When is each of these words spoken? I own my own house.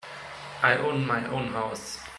I 0.63 0.77
own 0.77 1.05
my 1.05 1.23
own 1.27 1.49
house. 1.49 1.99